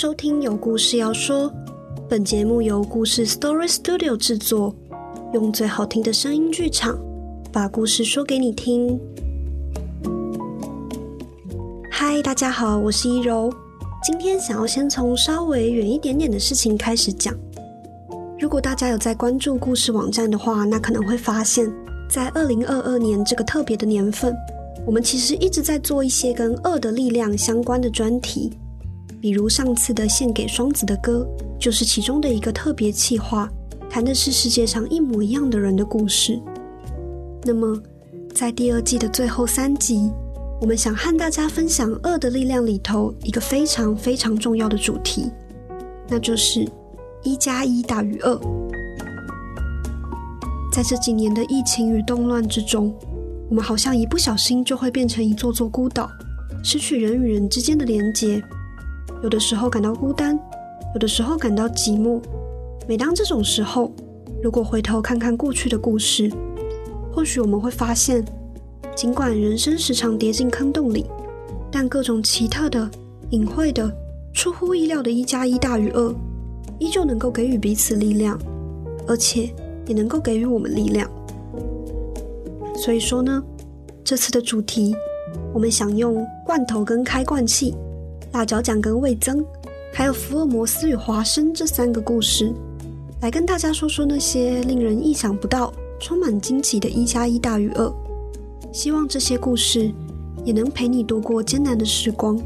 [0.00, 1.52] 收听有故事要说，
[2.08, 4.72] 本节目由故事 Story Studio 制作，
[5.34, 6.96] 用最好听的声音剧场
[7.50, 8.96] 把故事说给你听。
[11.90, 13.52] 嗨，大家好，我是一柔。
[14.00, 17.34] 今天想要先从稍微远一点点的事情开始讲。
[18.38, 21.68] 如果大家有在关注故事网站的话，那可能会发现，
[22.08, 24.32] 在二零二二年这个特别的年份，
[24.86, 28.52] 我们其实一直在做一些跟恶的力量相关的专题。
[29.20, 31.26] 比如上次的献给双子的歌，
[31.58, 33.50] 就是其中的一个特别企划，
[33.90, 36.40] 谈的是世界上一模一样的人的故事。
[37.42, 37.80] 那么，
[38.34, 40.10] 在第二季的最后三集，
[40.60, 45.30] 我们想和大家分享恶的力量里头一个非常非常重要的主题，
[46.08, 46.68] 那就是
[47.24, 48.38] 一加一大于二。
[50.72, 52.94] 在这几年的疫情与动乱之中，
[53.48, 56.08] 我们好像一不小心就会变成一座座孤岛，
[56.62, 58.40] 失去人与人之间的连结。
[59.22, 60.38] 有的时候感到孤单，
[60.94, 62.20] 有的时候感到寂寞。
[62.86, 63.92] 每当这种时候，
[64.42, 66.30] 如果回头看看过去的故事，
[67.12, 68.24] 或许我们会发现，
[68.94, 71.04] 尽管人生时常跌进坑洞里，
[71.70, 72.88] 但各种奇特的、
[73.30, 73.92] 隐晦的、
[74.32, 76.14] 出乎意料的“一加一大于二”，
[76.78, 78.38] 依旧能够给予彼此力量，
[79.08, 79.52] 而且
[79.86, 81.10] 也能够给予我们力量。
[82.76, 83.42] 所以说呢，
[84.04, 84.94] 这次的主题，
[85.52, 87.74] 我们想用罐头跟开罐器。
[88.38, 89.44] 大脚掌跟味增，
[89.92, 92.54] 还有福尔摩斯与华生这三个故事，
[93.20, 97.92] 来跟大家说说那些令人意想不到、充满惊奇的“一加一大于二”。
[98.72, 99.92] 希望这些故事
[100.44, 102.40] 也能陪你度过艰难的时光。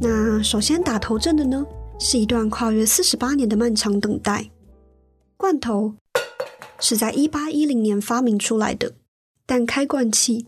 [0.00, 1.66] 那首先打头阵的呢，
[1.98, 4.48] 是一段跨越四十八年的漫长等待。
[5.36, 5.92] 罐头
[6.78, 8.94] 是在一八一零年发明出来的。
[9.50, 10.46] 但开罐器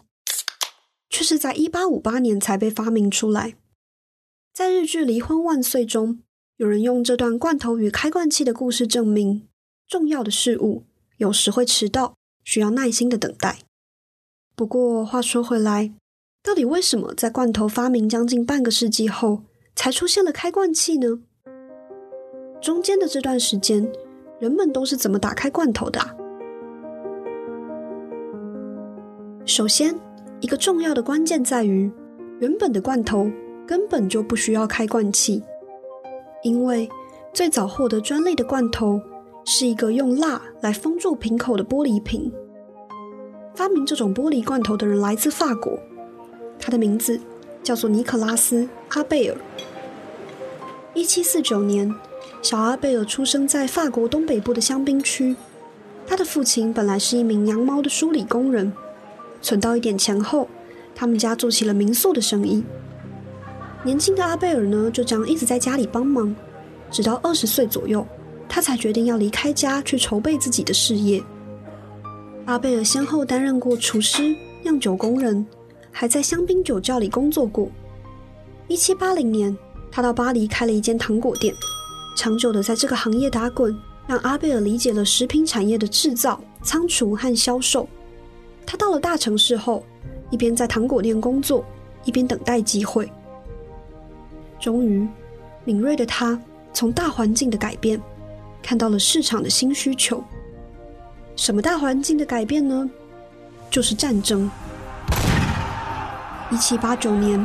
[1.10, 3.56] 却是在一八五八年才被发明出来。
[4.54, 6.20] 在日剧《离婚万岁》中，
[6.58, 9.48] 有人用这段罐头与开罐器的故事证明，
[9.88, 10.84] 重要的事物
[11.16, 13.58] 有时会迟到，需要耐心的等待。
[14.54, 15.92] 不过话说回来，
[16.40, 19.42] 到底为什么在罐头发明将近半个世纪后，
[19.74, 21.18] 才出现了开罐器呢？
[22.60, 23.90] 中间的这段时间，
[24.38, 26.21] 人们都是怎么打开罐头的？
[29.54, 29.94] 首先，
[30.40, 31.92] 一个重要的关键在于，
[32.40, 33.30] 原本的罐头
[33.66, 35.42] 根本就不需要开罐器，
[36.42, 36.88] 因为
[37.34, 38.98] 最早获得专利的罐头
[39.44, 42.32] 是一个用蜡来封住瓶口的玻璃瓶。
[43.54, 45.78] 发明这种玻璃罐头的人来自法国，
[46.58, 47.20] 他的名字
[47.62, 49.36] 叫做尼克拉斯·阿贝尔。
[50.94, 51.94] 一七四九年，
[52.40, 55.36] 小阿贝尔出生在法国东北部的香槟区，
[56.06, 58.72] 他的父亲本来是一名羊毛的梳理工人。
[59.42, 60.48] 存到一点钱后，
[60.94, 62.64] 他们家做起了民宿的生意。
[63.82, 66.34] 年轻的阿贝尔呢，就这样一直在家里帮忙，
[66.90, 68.06] 直到二十岁左右，
[68.48, 71.20] 他才决定要离开家去筹备自己的事业。
[72.44, 75.44] 阿贝尔先后担任过厨师、酿酒工人，
[75.90, 77.68] 还在香槟酒窖里工作过。
[78.68, 79.56] 一七八零年，
[79.90, 81.52] 他到巴黎开了一间糖果店，
[82.16, 83.76] 长久的在这个行业打滚，
[84.06, 87.88] 让阿贝尔理解了食品产业的制造、仓储和销售。
[88.66, 89.84] 他到了大城市后，
[90.30, 91.64] 一边在糖果店工作，
[92.04, 93.10] 一边等待机会。
[94.58, 95.06] 终于，
[95.64, 96.40] 敏锐的他
[96.72, 98.00] 从大环境的改变
[98.62, 100.22] 看到了市场的新需求。
[101.36, 102.88] 什么大环境的改变呢？
[103.70, 104.50] 就是战争。
[106.50, 107.44] 一七八九年，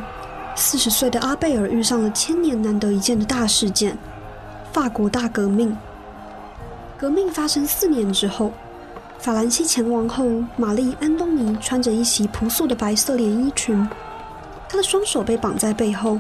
[0.56, 3.98] 四十岁的阿贝尔遇上了千年难得一见的大事件——
[4.72, 5.76] 法国大革命。
[6.98, 8.52] 革命发生四年之后。
[9.20, 13.88] 法兰西前王后玛丽·安东尼穿着一袭朴素的白色连衣裙，
[14.70, 16.20] 她的双手被绑在背后，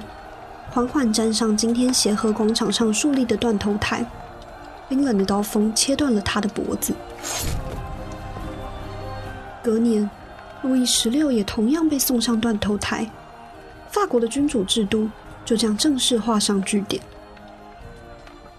[0.71, 4.05] 缓缓站上今天协和广场上竖立的断头台。
[4.89, 6.93] 冰冷的刀锋切断了她的脖子。
[9.63, 10.09] 隔年，
[10.61, 13.09] 路易十六也同样被送上断头台。
[13.89, 15.09] 法国的君主制度
[15.45, 17.01] 就这样正式画上句点。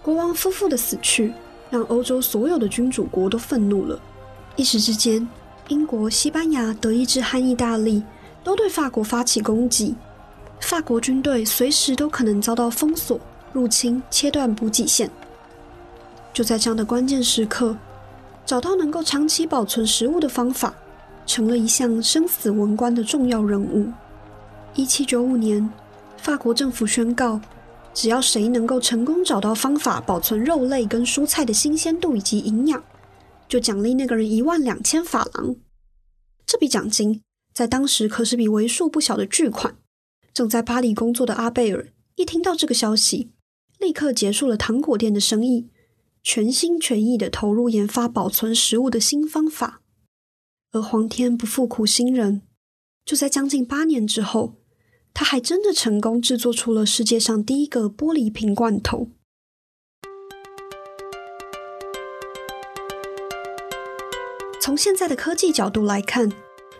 [0.01, 1.33] 国王夫妇的死去，
[1.69, 3.99] 让欧洲所有的君主国都愤怒了。
[4.59, 5.25] 一时之间，
[5.69, 8.03] 英国、西班牙、德意志和意大利
[8.43, 9.95] 都对法国发起攻击，
[10.59, 13.17] 法国军队随时都可能遭到封锁、
[13.53, 15.09] 入侵、切断补给线。
[16.33, 17.73] 就在这样的关键时刻，
[18.45, 20.73] 找到能够长期保存食物的方法，
[21.25, 23.89] 成了一项生死文官的重要任务。
[24.73, 25.71] 一七九五年，
[26.17, 27.39] 法国政府宣告，
[27.93, 32.83] 只要谁能够成功找到方法保存肉类跟蔬菜的新鲜度以及营养。
[33.49, 35.57] 就奖励那个人一万两千法郎。
[36.45, 37.21] 这笔奖金
[37.53, 39.77] 在当时可是笔为数不小的巨款。
[40.31, 43.31] 正在巴黎工作的阿贝尔一听到这个消息，
[43.79, 45.69] 立刻结束了糖果店的生意，
[46.23, 49.81] 全心全意的投入研发保存食物的新方法。
[50.71, 52.43] 而皇天不负苦心人，
[53.03, 54.61] 就在将近八年之后，
[55.13, 59.09] 他还真的成功制作出了世界上第一个玻璃瓶罐头。
[64.69, 66.31] 从现在的科技角度来看，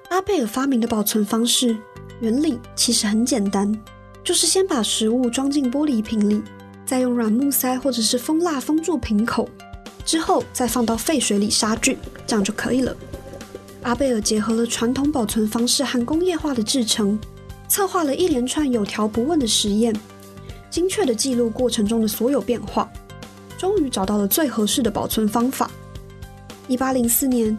[0.10, 1.76] 阿贝尔发明的保存方式
[2.20, 3.76] 原理其实很简单，
[4.24, 6.40] 就是先把食物装进玻璃瓶里，
[6.86, 9.50] 再用软木塞或者是蜂蜡封住瓶口，
[10.06, 11.98] 之后再放到沸水里杀菌，
[12.28, 12.96] 这样就可以了。
[13.82, 17.20] 阿贝尔结合了传统保存方式和工业化的制成，
[17.68, 20.00] 策划了一连串有条不紊的实验，
[20.70, 22.88] 精确地记录过程中的所有变化，
[23.58, 25.72] 终于找到了最合适的保存方法。
[26.68, 27.58] 一八零四年，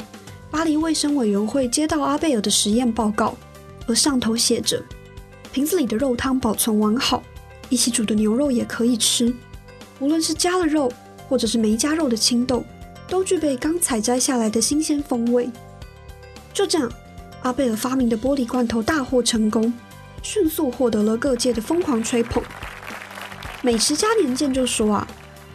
[0.51, 3.37] 巴黎卫生委员会接到阿贝尔的实验报告，
[3.87, 4.83] 而上头写着：
[5.53, 7.23] 瓶子里的肉汤保存完好，
[7.69, 9.33] 一起煮的牛肉也可以吃，
[10.01, 10.93] 无论是加了肉
[11.29, 12.65] 或者是没加肉的青豆，
[13.09, 15.49] 都具备刚采摘下来的新鲜风味。
[16.53, 16.91] 就这样，
[17.43, 19.73] 阿贝尔发明的玻璃罐头大获成功，
[20.21, 22.43] 迅速获得了各界的疯狂吹捧。
[23.63, 25.07] 美食家年鉴就说啊，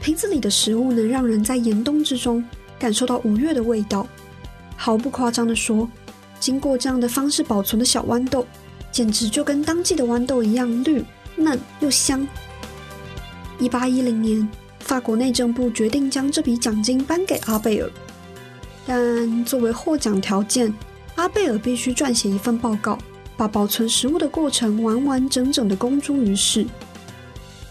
[0.01, 2.41] 瓶子里的食物能让人在严冬之中
[2.79, 4.07] 感受到五月的味道。
[4.75, 5.89] 毫不夸张地说，
[6.39, 8.45] 经过这样的方式保存的小豌豆，
[8.91, 11.03] 简直就跟当季的豌豆一样绿
[11.35, 12.27] 嫩又香。
[13.57, 14.47] 一八一零年，
[14.79, 17.89] 法国内政部决定将这笔奖金颁给阿贝尔。
[18.85, 20.71] 但作为获奖条件，
[21.15, 22.97] 阿贝尔必须撰写一份报告，
[23.35, 26.67] 把保存食物的过程完完整整的公诸于世。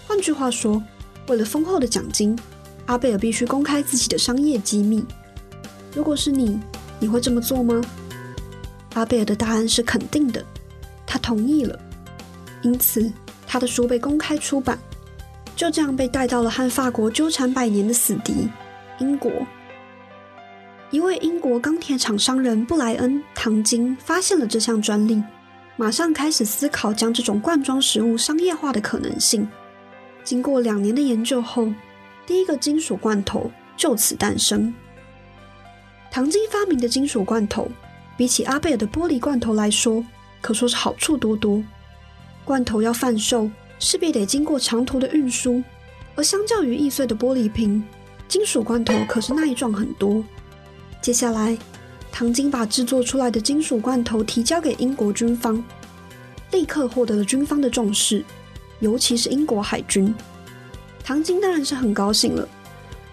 [0.08, 0.82] 换句话说，
[1.28, 2.36] 为了丰厚的奖金，
[2.86, 5.04] 阿贝尔必须公开自己的商业机密。
[5.94, 6.58] 如果是你，
[6.98, 7.80] 你会这么做吗？
[8.94, 10.44] 阿贝尔的答案是肯定的，
[11.06, 11.78] 他同意了。
[12.62, 13.12] 因此，
[13.46, 14.78] 他的书被公开出版，
[15.56, 18.48] 就这样被带到了和法国纠缠百年的死敌——
[19.00, 19.30] 英国。
[20.90, 25.20] 一位英国钢铁厂商人布莱恩·唐金发现了这项专利，
[25.76, 29.46] 马上开始思考将这种罐装食物商业化的可能性。
[30.22, 31.68] 经过两年的研究后，
[32.24, 34.72] 第一个金属罐头就此诞生。
[36.14, 37.68] 唐金发明的金属罐头，
[38.16, 40.06] 比起阿贝尔的玻璃罐头来说，
[40.40, 41.60] 可说是好处多多。
[42.44, 43.50] 罐头要贩售，
[43.80, 45.60] 势必得经过长途的运输，
[46.14, 47.82] 而相较于易碎的玻璃瓶，
[48.28, 50.24] 金属罐头可是耐撞很多。
[51.02, 51.58] 接下来，
[52.12, 55.60] 唐金把制作出来的金属罐头提交给英国军方，
[56.52, 58.24] 立刻获得了军方的重视，
[58.78, 60.14] 尤其是英国海军。
[61.02, 62.48] 唐金当然是很高兴了。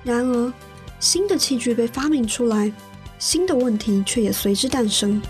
[0.04, 0.54] 然而，
[1.00, 2.72] 新的器具被发明出来，
[3.22, 5.22] 新的问题却也随之诞生。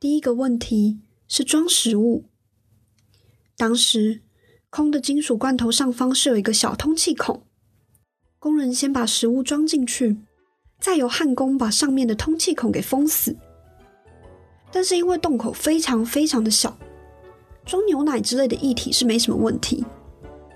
[0.00, 0.98] 第一个问题
[1.28, 2.24] 是装食物。
[3.58, 4.22] 当时。
[4.72, 7.42] 空的金属罐头上方是有一个小通气孔，
[8.38, 10.16] 工人先把食物装进去，
[10.78, 13.36] 再由焊工把上面的通气孔给封死。
[14.70, 16.78] 但是因为洞口非常非常的小，
[17.66, 19.84] 装牛奶之类的液体是没什么问题。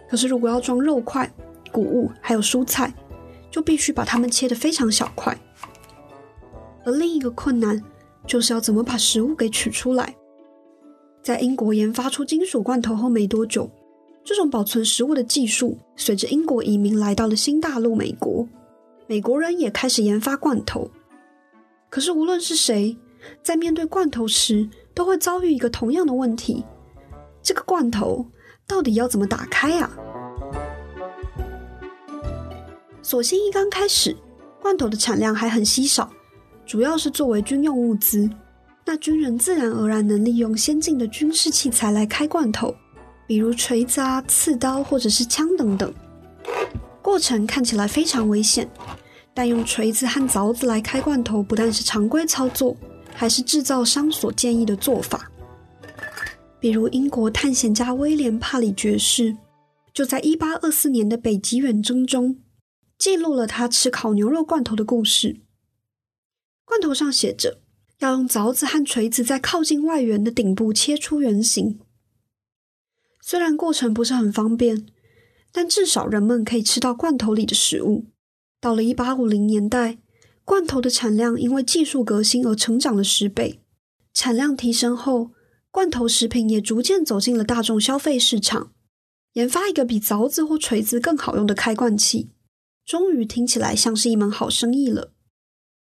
[0.09, 1.29] 可是如果要装肉块、
[1.75, 2.95] 谷物还有蔬菜，
[3.51, 5.37] 就必须把它们切得非常小块。
[6.85, 7.83] 而另一个困难
[8.25, 10.15] 就是要怎么把食物给取出来。
[11.21, 13.69] 在英国研发出金属罐头后没多久。
[14.23, 18.49] 这种保存食物的技术随着英国移民来到了新大陆美国，
[19.07, 20.91] 美国人也开始研发罐头。
[21.91, 22.97] 可是无论是谁，
[23.43, 26.65] 在面对罐头时，都会遭遇一个同样的问题：
[27.43, 28.25] 这个罐头
[28.67, 29.91] 到底要怎么打开啊？
[33.05, 34.17] 所幸一刚开始，
[34.63, 36.11] 罐头的产量还很稀少，
[36.65, 38.29] 主要是作为军用物资，
[38.87, 42.75] 那军人自然而然能利用先进的军事器材来开罐头。
[43.27, 45.93] 比如锤子啊、刺刀或者是枪等等，
[47.03, 48.67] 过程看起来非常危险。
[49.35, 52.75] 但用锤子和凿子来开罐头，不但是常规操作，
[53.13, 55.31] 还是制造商所建议的做法。
[56.59, 59.37] 比如英国探险家威廉·帕里爵士，
[59.93, 62.37] 就在1824年的北极远征中，
[63.05, 65.43] 记录了他吃烤牛肉罐头的故事。
[66.65, 67.61] 罐头上写着，
[67.99, 71.79] 要用凿子和锤子在靠近外缘的顶部切出圆形。
[73.21, 74.87] 虽然过程不是很方便，
[75.53, 78.07] 但至少人们可以吃到罐头里的食物。
[78.59, 79.99] 到了一八五零年代，
[80.43, 83.61] 罐头的产量因为技术革新而成长了十倍。
[84.15, 85.33] 产量提升后，
[85.71, 88.73] 罐头食品也逐渐走进了大众消费市场。
[89.35, 92.31] 研发一个比凿子或锤子更好用的开罐器，
[92.85, 95.13] 终于听起来像是一门好生意了。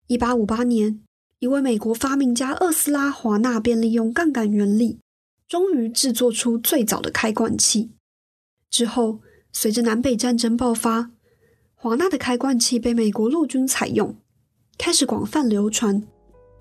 [0.06, 1.02] 一八五八年，
[1.40, 5.00] 一位美国发明家厄斯拉·华纳便利用杠杆原理，
[5.48, 7.90] 终于制作出最早的开罐器。
[8.70, 9.20] 之后，
[9.52, 11.10] 随着南北战争爆发，
[11.74, 14.14] 华纳的开罐器被美国陆军采用，
[14.78, 16.06] 开始广泛流传，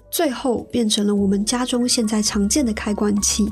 [0.10, 3.48] 最后变成了我们家中现在常见的开罐器。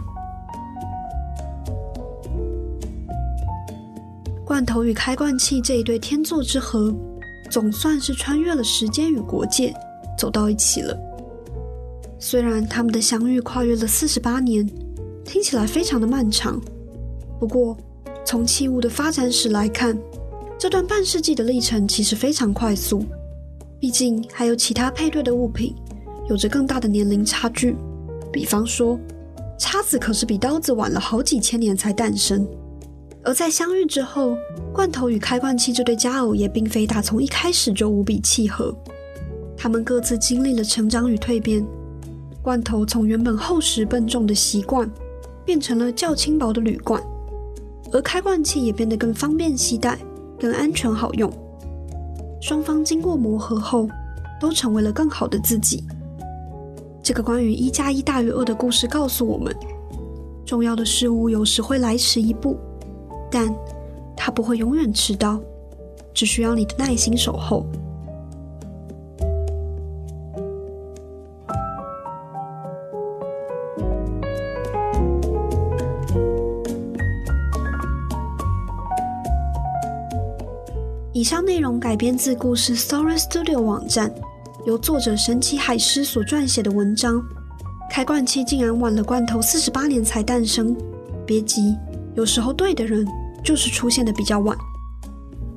[4.53, 6.93] 罐头与开罐器这一对天作之合，
[7.49, 9.73] 总算是穿越了时间与国界，
[10.15, 10.95] 走到一起了。
[12.19, 14.63] 虽然他们的相遇跨越了四十八年，
[15.25, 16.61] 听起来非常的漫长，
[17.39, 17.75] 不过
[18.23, 19.97] 从器物的发展史来看，
[20.59, 23.03] 这段半世纪的历程其实非常快速。
[23.79, 25.73] 毕竟还有其他配对的物品，
[26.29, 27.75] 有着更大的年龄差距。
[28.31, 28.99] 比方说，
[29.57, 32.47] 叉子可是比刀子晚了好几千年才诞生。
[33.25, 34.35] 而在相遇之后，
[34.73, 38.75] 罐头与开罐器这对佳偶也并非打从一开始就无比契合，
[39.55, 41.65] 他们各自经历了成长与蜕变。
[42.41, 44.91] 罐头从原本厚实笨重的锡罐，
[45.45, 47.01] 变成了较轻薄的铝罐，
[47.93, 49.97] 而开罐器也变得更方便携带、
[50.37, 51.31] 更安全好用。
[52.41, 53.87] 双方经过磨合后，
[54.41, 55.81] 都成为了更好的自己。
[57.01, 59.55] 这个关于一加一大于二的故事告诉我们，
[60.45, 62.57] 重要的事物有时会来迟一步。
[63.33, 63.51] 但
[64.15, 65.41] 它不会永远迟到，
[66.13, 67.65] 只需要你的耐心守候。
[81.11, 84.13] 以上内容改编自故事 Story Studio 网站，
[84.65, 87.19] 由作者神奇海狮所撰写的文章。
[87.89, 90.75] 开罐器竟然晚了罐头四十八年才诞生，
[91.25, 91.75] 别急，
[92.15, 93.07] 有时候对的人。
[93.43, 94.57] 就是出现的比较晚。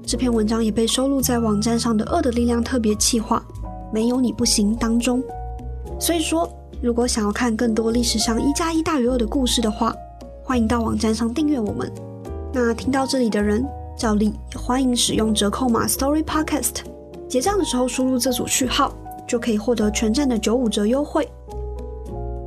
[0.04, 3.42] 这篇文章也被收录在网站上的《恶的力量》特别企划
[3.92, 5.22] 《没有你不行》当中。
[5.98, 6.48] 所以说，
[6.82, 9.94] 如果想要看更多历史上一加一大于二的故事的话，
[10.44, 11.90] 欢迎到网站上订阅我们。
[12.52, 13.66] 那听到这里的人，
[13.98, 16.74] 照例也欢迎使用折扣码 Story Podcast，
[17.28, 18.94] 结账的时候输入这组序号，
[19.26, 21.28] 就可以获得全站的九五折优惠。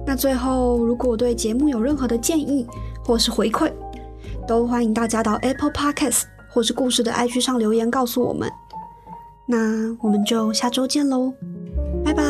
[0.06, 2.66] 那最后，如果对节目有任何的建议
[3.04, 3.72] 或是回馈，
[4.50, 8.52] 都欢迎大家到 Apple Podcast 或是故事的 IG 上留言告诉我们。
[9.46, 11.32] 那我们就下周见喽，
[12.04, 12.24] 拜拜。